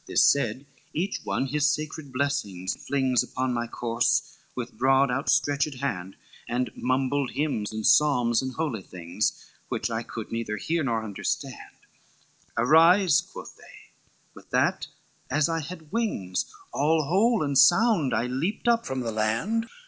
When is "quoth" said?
13.20-13.56